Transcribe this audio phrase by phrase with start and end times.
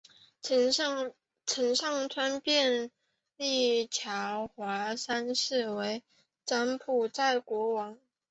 [0.41, 1.13] 陈上
[2.09, 2.89] 川便
[3.37, 6.01] 立乔华三世为
[6.43, 7.99] 柬埔寨国王。